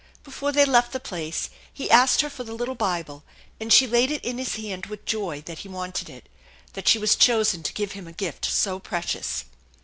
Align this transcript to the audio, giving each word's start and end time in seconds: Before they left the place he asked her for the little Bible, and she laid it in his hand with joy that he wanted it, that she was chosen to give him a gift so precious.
Before 0.23 0.51
they 0.51 0.65
left 0.65 0.93
the 0.93 0.99
place 0.99 1.51
he 1.71 1.91
asked 1.91 2.21
her 2.21 2.29
for 2.31 2.43
the 2.43 2.55
little 2.55 2.73
Bible, 2.73 3.23
and 3.59 3.71
she 3.71 3.85
laid 3.85 4.09
it 4.09 4.25
in 4.25 4.39
his 4.39 4.55
hand 4.55 4.87
with 4.87 5.05
joy 5.05 5.41
that 5.41 5.59
he 5.59 5.67
wanted 5.67 6.09
it, 6.09 6.27
that 6.73 6.87
she 6.87 6.97
was 6.97 7.15
chosen 7.15 7.61
to 7.61 7.71
give 7.73 7.91
him 7.91 8.07
a 8.07 8.11
gift 8.11 8.45
so 8.45 8.79
precious. 8.79 9.45